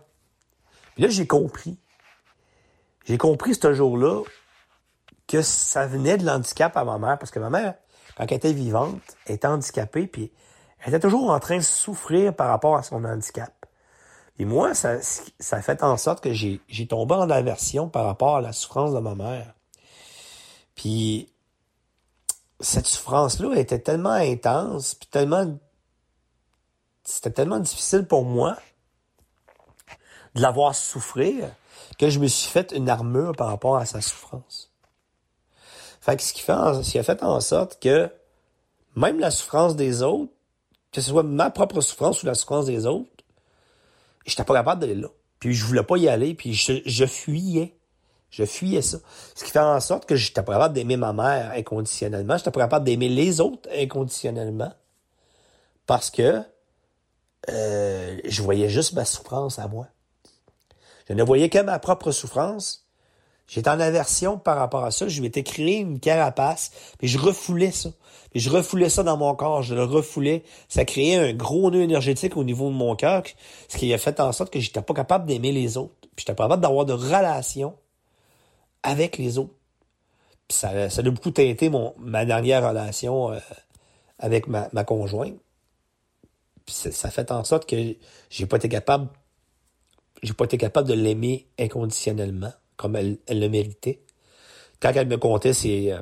[0.94, 1.76] Puis là, j'ai compris.
[3.04, 4.22] J'ai compris ce jour-là
[5.26, 7.74] que ça venait de l'handicap à ma mère, parce que ma mère,
[8.16, 10.32] quand elle était vivante, était handicapée, puis
[10.80, 13.52] elle était toujours en train de souffrir par rapport à son handicap.
[14.38, 18.04] Et moi, ça, ça a fait en sorte que j'ai, j'ai tombé en aversion par
[18.04, 19.54] rapport à la souffrance de ma mère.
[20.74, 21.32] Puis
[22.60, 25.58] cette souffrance-là était tellement intense, puis tellement
[27.04, 28.56] c'était tellement difficile pour moi
[30.34, 31.50] de la voir souffrir
[31.98, 34.72] que je me suis fait une armure par rapport à sa souffrance.
[36.06, 38.08] Fait que ce qui, fait ce qui a fait en sorte que
[38.94, 40.30] même la souffrance des autres,
[40.92, 43.10] que ce soit ma propre souffrance ou la souffrance des autres,
[44.24, 45.08] j'étais pas capable d'aller là.
[45.40, 47.76] Puis je voulais pas y aller, puis je, je fuyais.
[48.30, 48.98] Je fuyais ça.
[49.34, 52.36] Ce qui fait en sorte que j'étais pas capable d'aimer ma mère inconditionnellement.
[52.36, 54.72] J'étais pas capable d'aimer les autres inconditionnellement.
[55.86, 56.40] Parce que
[57.48, 59.88] euh, je voyais juste ma souffrance à moi.
[61.08, 62.85] Je ne voyais que ma propre souffrance.
[63.48, 65.08] J'étais en aversion par rapport à ça.
[65.08, 67.90] Je m'étais créé une carapace, mais je refoulais ça.
[68.30, 70.42] Puis je refoulais ça dans mon corps, je le refoulais.
[70.68, 73.22] Ça créait un gros nœud énergétique au niveau de mon cœur,
[73.68, 75.94] ce qui a fait en sorte que j'étais pas capable d'aimer les autres.
[76.00, 77.74] Puis j'étais pas capable d'avoir de relation
[78.82, 79.54] avec les autres.
[80.48, 83.38] Puis ça, ça a beaucoup teinté mon, ma dernière relation euh,
[84.18, 85.36] avec ma, ma conjointe.
[86.68, 87.76] Ça, ça fait en sorte que
[88.28, 89.08] j'ai pas été capable
[90.22, 94.00] j'ai pas été capable de l'aimer inconditionnellement, comme elle, elle le méritait.
[94.80, 96.00] Quand elle me contait ses, euh,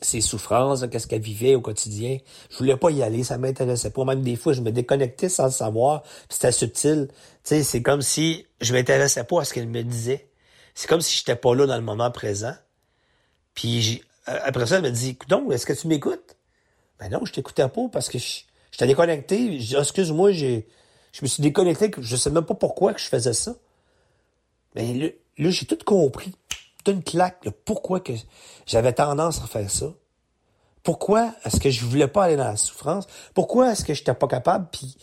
[0.00, 2.18] ses souffrances, qu'est-ce qu'elle vivait au quotidien,
[2.50, 4.04] je voulais pas y aller, ça m'intéressait pas.
[4.04, 7.08] Même des fois, je me déconnectais sans le savoir, c'était subtil.
[7.08, 10.28] Tu sais, c'est comme si je m'intéressais pas à ce qu'elle me disait.
[10.74, 12.54] C'est comme si j'étais pas là dans le moment présent.
[13.54, 16.36] Puis euh, après ça, elle me dit, donc, est-ce que tu m'écoutes?
[16.98, 19.56] Ben non, je t'écoutais pas parce que je, j'étais déconnecté.
[19.56, 20.66] Excuse-moi, j'ai,
[21.12, 23.54] je me suis déconnecté, je sais même pas pourquoi que je faisais ça.
[24.74, 26.32] Mais là, j'ai tout compris.
[26.84, 28.12] D'une claque, là, pourquoi que
[28.66, 29.86] j'avais tendance à faire ça.
[30.82, 33.06] Pourquoi est-ce que je voulais pas aller dans la souffrance?
[33.32, 34.68] Pourquoi est-ce que j'étais pas capable?
[34.70, 34.96] Puis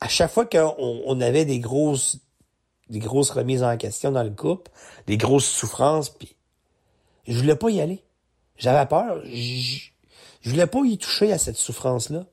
[0.00, 2.18] à chaque fois qu'on on avait des grosses
[2.90, 4.70] des grosses remises en question dans le couple,
[5.06, 6.34] des grosses souffrances, puis
[7.26, 8.02] je voulais pas y aller.
[8.56, 9.20] J'avais peur.
[9.24, 9.90] Je,
[10.40, 12.24] je voulais pas y toucher à cette souffrance-là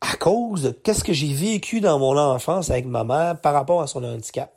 [0.00, 3.82] à cause de qu'est-ce que j'ai vécu dans mon enfance avec ma mère par rapport
[3.82, 4.52] à son handicap.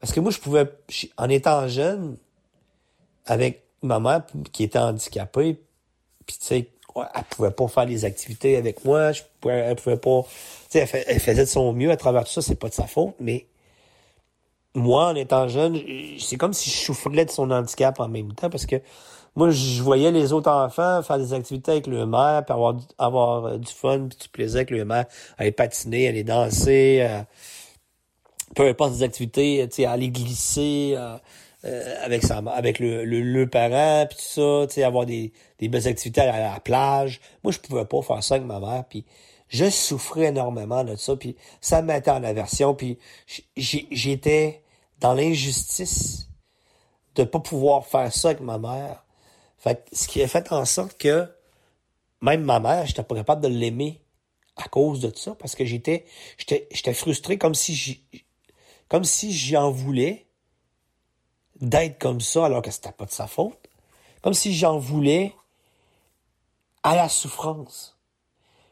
[0.00, 0.66] Parce que moi, je pouvais,
[1.16, 2.16] en étant jeune,
[3.26, 5.60] avec ma mère qui était handicapée,
[6.26, 9.96] puis tu sais, elle pouvait pas faire les activités avec moi, je pouvais, elle pouvait
[9.96, 10.22] pas,
[10.70, 12.86] tu sais, elle, faisait de son mieux à travers tout ça, c'est pas de sa
[12.86, 13.46] faute, mais
[14.74, 15.80] moi, en étant jeune,
[16.18, 18.76] c'est comme si je souffrais de son handicap en même temps, parce que
[19.36, 23.44] moi, je voyais les autres enfants faire des activités avec le mère, puis avoir, avoir
[23.44, 25.04] euh, du fun, puis du plaisir avec le mère,
[25.36, 27.20] aller patiner, aller danser, euh,
[28.54, 31.16] peu importe des activités, tu sais, aller glisser euh,
[31.64, 35.68] euh, avec sa avec le, le, le parent, puis tout ça, tu avoir des, des
[35.68, 37.20] belles activités à la, plage.
[37.42, 39.04] Moi, je pouvais pas faire ça avec ma mère, puis
[39.48, 42.98] je souffrais énormément de ça, puis ça me mettait en aversion, puis
[43.56, 44.62] j'étais
[45.00, 46.28] dans l'injustice
[47.14, 49.04] de pas pouvoir faire ça avec ma mère
[49.58, 51.28] fait ce qui a fait en sorte que
[52.20, 54.00] même ma mère, j'étais pas capable de l'aimer
[54.56, 56.04] à cause de ça, parce que j'étais,
[56.36, 58.02] j'étais, j'étais frustré comme si
[58.88, 60.26] comme si j'en voulais
[61.60, 63.58] d'être comme ça alors que c'était pas de sa faute.
[64.22, 65.34] Comme si j'en voulais
[66.82, 67.96] à la souffrance.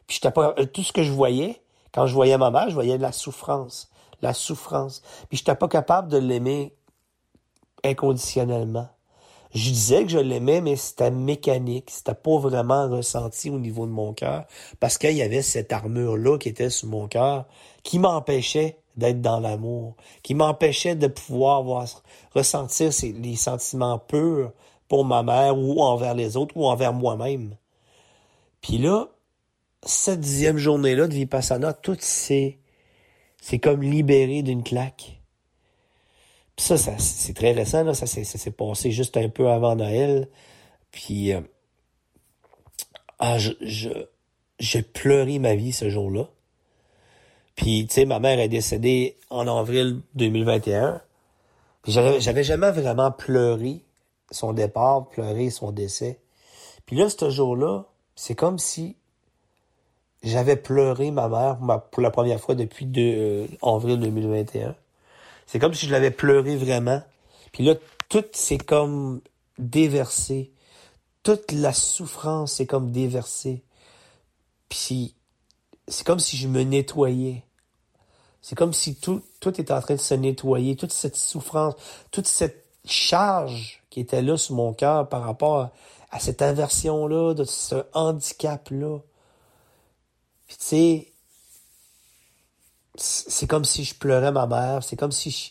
[0.07, 1.61] Puis j'étais pas, tout ce que je voyais,
[1.93, 3.89] quand je voyais ma mère, je voyais de la souffrance.
[4.21, 5.01] La souffrance.
[5.29, 6.73] Puis j'étais pas capable de l'aimer
[7.83, 8.89] inconditionnellement.
[9.53, 11.89] Je disais que je l'aimais, mais c'était mécanique.
[11.89, 14.45] C'était pas vraiment ressenti au niveau de mon cœur.
[14.79, 17.45] Parce qu'il y avait cette armure-là qui était sur mon cœur,
[17.83, 21.85] qui m'empêchait d'être dans l'amour, qui m'empêchait de pouvoir voir,
[22.33, 24.51] ressentir ces, les sentiments purs
[24.87, 27.55] pour ma mère ou envers les autres ou envers moi-même.
[28.61, 29.07] Puis là,
[29.83, 32.59] cette dixième journée-là de Vipassana, tout s'est,
[33.41, 35.17] c'est comme libéré d'une claque
[36.57, 37.93] ça, ça c'est très récent, là.
[37.93, 40.27] Ça, s'est passé juste un peu avant Noël.
[40.91, 41.41] Puis, euh,
[43.19, 43.89] ah, je, je,
[44.59, 46.29] j'ai pleuré ma vie ce jour-là.
[47.57, 51.01] Puis, tu sais, ma mère est décédée en avril 2021.
[51.81, 53.81] Puis, j'avais, jamais vraiment pleuré
[54.31, 56.19] son départ, pleuré son décès.
[56.85, 58.95] Puis là, ce jour-là, c'est comme si
[60.23, 61.57] j'avais pleuré ma mère
[61.91, 64.75] pour la première fois depuis de, euh, avril 2021.
[65.47, 67.01] C'est comme si je l'avais pleuré vraiment.
[67.51, 67.75] Puis là,
[68.09, 69.21] tout c'est comme
[69.57, 70.51] déversé.
[71.23, 73.63] Toute la souffrance c'est comme déversée.
[74.69, 75.15] Puis
[75.87, 77.46] c'est comme si je me nettoyais.
[78.47, 80.77] C'est comme si tout, tout était en train de se nettoyer.
[80.77, 81.73] Toute cette souffrance,
[82.11, 85.69] toute cette charge qui était là sur mon cœur par rapport
[86.11, 88.99] à, cette aversion-là, de ce handicap-là.
[90.47, 91.13] Puis tu sais,
[92.95, 95.49] c'est comme si je pleurais ma mère, c'est comme si je,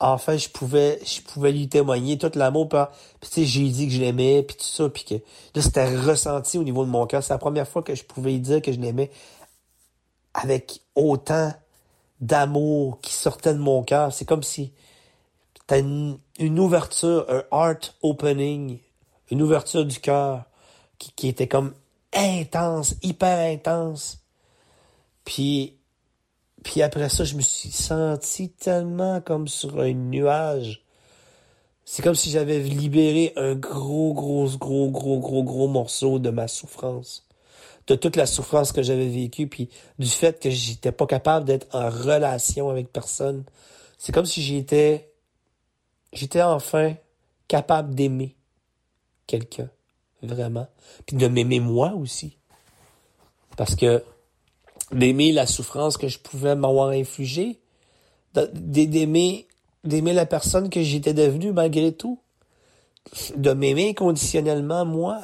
[0.00, 2.78] enfin je pouvais je pouvais lui témoigner tout l'amour puis
[3.20, 5.14] tu sais j'ai dit que je l'aimais puis tout ça puis que
[5.54, 8.30] là c'était ressenti au niveau de mon cœur, c'est la première fois que je pouvais
[8.32, 9.10] lui dire que je l'aimais
[10.32, 11.52] avec autant
[12.24, 14.72] d'amour qui sortait de mon cœur, c'est comme si
[15.58, 18.78] c'était une, une, ouverture, un heart opening,
[19.30, 20.44] une ouverture du cœur
[20.98, 21.74] qui, qui était comme
[22.12, 24.18] intense, hyper intense.
[25.24, 25.76] Puis
[26.64, 30.82] puis après ça, je me suis senti tellement comme sur un nuage.
[31.84, 36.48] C'est comme si j'avais libéré un gros, gros, gros, gros, gros, gros morceau de ma
[36.48, 37.23] souffrance,
[37.86, 39.68] de toute la souffrance que j'avais vécue, puis
[39.98, 43.44] du fait que j'étais pas capable d'être en relation avec personne.
[43.98, 45.10] C'est comme si j'étais,
[46.12, 46.94] j'étais enfin
[47.48, 48.36] capable d'aimer
[49.26, 49.68] quelqu'un,
[50.22, 50.66] vraiment.
[51.06, 52.36] Puis de m'aimer moi aussi.
[53.56, 54.02] Parce que
[54.90, 57.60] d'aimer la souffrance que je pouvais m'avoir infligée,
[58.34, 59.46] d'aimer,
[59.84, 62.18] d'aimer la personne que j'étais devenue malgré tout,
[63.36, 65.22] de m'aimer inconditionnellement moi,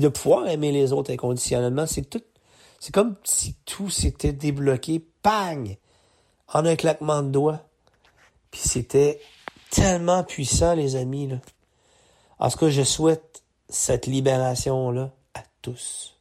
[0.00, 2.22] de pouvoir aimer les autres inconditionnellement, c'est tout,
[2.78, 5.64] c'est comme si tout s'était débloqué, pang,
[6.52, 7.62] en un claquement de doigts.
[8.50, 9.20] Puis c'était
[9.70, 11.36] tellement puissant, les amis, là.
[12.38, 16.18] En tout cas, je souhaite cette libération-là à tous.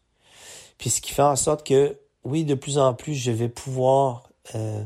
[0.78, 4.30] Puis ce qui fait en sorte que, oui, de plus en plus, je vais pouvoir
[4.56, 4.84] euh,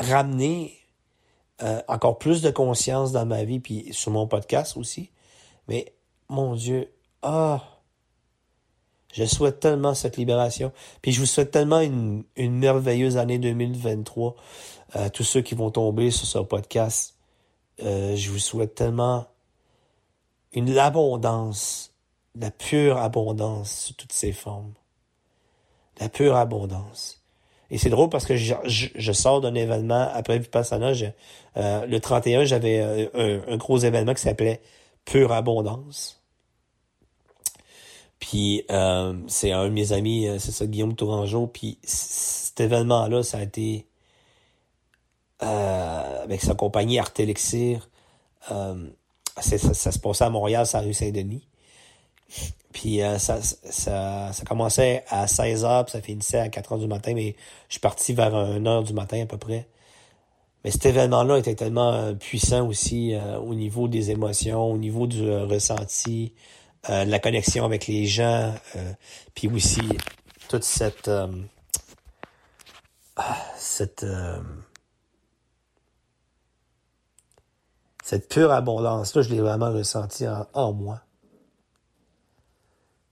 [0.00, 0.76] ramener
[1.62, 5.10] euh, encore plus de conscience dans ma vie, puis sur mon podcast aussi.
[5.68, 5.94] Mais,
[6.28, 6.92] mon Dieu,
[7.22, 7.62] ah,
[9.12, 10.72] je souhaite tellement cette libération.
[11.02, 14.36] Puis je vous souhaite tellement une, merveilleuse année 2023.
[14.96, 17.16] Euh, tous ceux qui vont tomber sur ce podcast,
[17.82, 19.26] euh, je vous souhaite tellement
[20.52, 21.92] une abondance
[22.40, 24.72] la pure abondance sous toutes ses formes.
[26.00, 27.22] La pure abondance.
[27.70, 30.92] Et c'est drôle parce que je, sors d'un événement après Vipassana.
[31.56, 34.60] euh, le 31, j'avais euh, un, gros événement qui s'appelait
[35.04, 36.22] Pure Abondance.
[38.30, 41.46] Puis euh, c'est un de mes amis, euh, c'est ça, Guillaume Tourangeau.
[41.46, 43.86] Puis cet événement-là, ça a été
[45.38, 47.88] avec sa compagnie Art Elixir.
[48.48, 48.74] ça,
[49.38, 51.46] ça, se passait à Montréal, sur la rue Saint-Denis.
[52.72, 56.80] Puis euh, ça, ça, ça commençait à 16 h puis ça finissait à 4 h
[56.80, 57.34] du matin, mais
[57.68, 59.66] je suis parti vers 1 h du matin à peu près.
[60.62, 65.06] Mais cet événement-là était tellement euh, puissant aussi euh, au niveau des émotions, au niveau
[65.06, 66.34] du ressenti,
[66.88, 68.54] la connexion avec les gens,
[69.34, 69.82] puis aussi
[70.48, 71.10] toute cette
[73.16, 74.06] ah, cette
[78.06, 81.00] cette pure abondance-là, je l'ai vraiment ressenti en moi.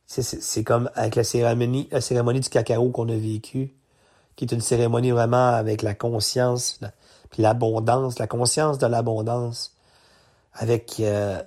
[0.06, 3.74] C'est comme avec la cérémonie, la cérémonie du cacao qu'on a vécu,
[4.36, 6.78] qui est une cérémonie vraiment avec la conscience,
[7.30, 9.74] puis l'abondance, la conscience de l'abondance,
[10.52, 11.42] avec euh,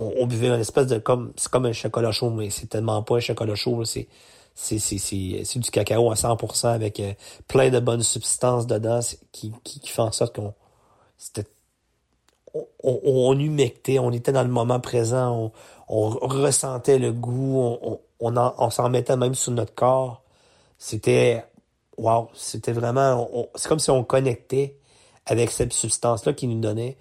[0.00, 3.16] on, buvait une espèce de comme c'est comme un chocolat chaud, mais c'est tellement pas
[3.16, 4.08] un chocolat chaud, c'est
[4.54, 7.14] c'est du cacao à 100% avec euh,
[7.48, 9.00] plein de bonnes substances dedans
[9.32, 10.54] qui, qui, qui fait en sorte qu'on
[11.16, 11.46] c'était
[12.54, 15.52] on, on, humectait, on était dans le moment présent,
[15.88, 17.78] on, ressentait le goût,
[18.20, 20.22] on, s'en mettait même sur notre corps.
[20.78, 21.44] C'était,
[21.96, 24.78] wow, c'était vraiment, c'est comme si on connectait
[25.26, 26.96] avec cette substance-là qui nous donnait,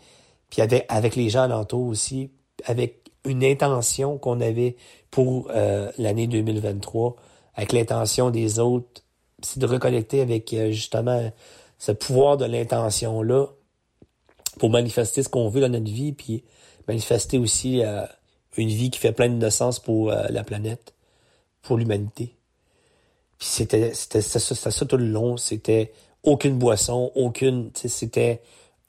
[0.50, 2.32] puis avec, avec les gens alentours aussi,
[2.66, 4.76] avec une intention qu'on avait
[5.12, 7.16] pour euh, l'année 2023,
[7.55, 9.03] avec l'intention des autres,
[9.41, 11.32] c'est de reconnecter avec euh, justement
[11.78, 13.47] ce pouvoir de l'intention-là
[14.57, 16.43] pour manifester ce qu'on veut dans notre vie, puis
[16.88, 18.05] manifester aussi euh,
[18.57, 20.93] une vie qui fait plein de sens pour la planète,
[21.62, 22.36] pour l'humanité.
[23.38, 25.93] Puis c'était c'était ça, ça, ça, tout le long, c'était
[26.24, 28.41] aucune boisson, aucune, c'était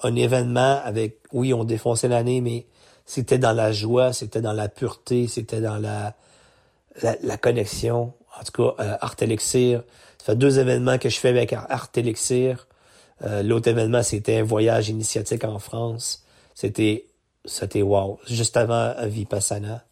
[0.03, 2.67] un événement avec, oui, on défonçait l'année, mais
[3.11, 6.15] c'était dans la joie, c'était dans la pureté, c'était dans la,
[7.03, 8.13] la, connexion.
[8.39, 9.83] En tout cas, euh, Art Elixir,
[10.19, 12.69] ça fait deux événements que je fais avec Art Elixir.
[13.27, 16.25] Euh, L'autre événement, c'était un voyage initiatique en France.
[16.55, 17.07] C'était
[17.45, 18.21] c'était wow.
[18.29, 19.83] Juste avant Vipassana.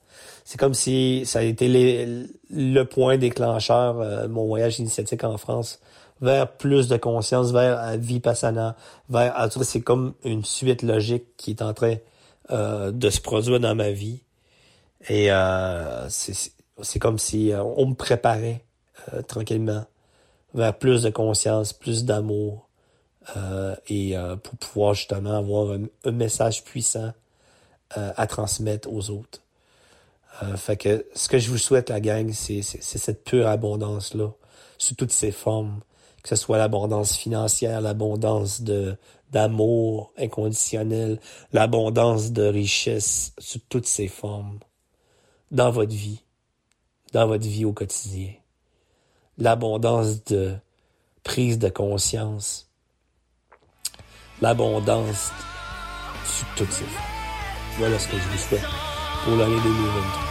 [0.44, 2.06] C'est comme si ça a été
[2.50, 5.80] le point déclencheur, euh, mon voyage initiatique en France,
[6.20, 8.76] vers plus de conscience, vers Vipassana,
[9.10, 11.96] vers, c'est comme une suite logique qui est en train
[12.50, 14.22] euh, de se produire dans ma vie.
[15.08, 18.64] Et euh, c'est comme si on me préparait
[19.28, 19.84] tranquillement
[20.54, 22.68] vers plus de conscience, plus d'amour,
[23.88, 27.12] et pour pouvoir justement avoir un message puissant
[27.96, 29.40] euh, à transmettre aux autres.
[30.42, 34.28] Euh, fait que ce que je vous souhaite, la gang, c'est cette pure abondance-là,
[34.76, 35.80] sous toutes ses formes,
[36.28, 38.96] que ce soit l'abondance financière, l'abondance de
[39.32, 41.18] d'amour inconditionnel,
[41.52, 44.58] l'abondance de richesse, sous toutes ses formes,
[45.50, 46.22] dans votre vie,
[47.12, 48.32] dans votre vie au quotidien.
[49.38, 50.54] L'abondance de
[51.24, 52.68] prise de conscience,
[54.42, 55.30] l'abondance
[56.26, 57.78] sous toutes ses formes.
[57.78, 58.68] Voilà ce que je vous souhaite
[59.24, 60.22] pour l'année 2023.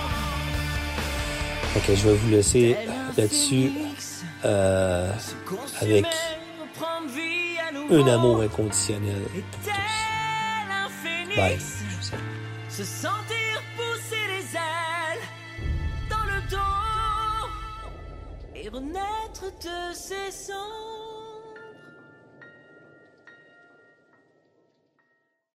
[1.75, 2.75] Ok, je vais vous laisser
[3.17, 3.71] là-dessus
[4.45, 5.11] euh,
[5.81, 6.05] avec
[7.89, 9.21] un amour inconditionnel
[9.51, 9.71] pour tous.
[11.35, 11.57] Bye.
[11.59, 12.21] Je vous salue.
[18.67, 20.96] et renaître de ses cendres.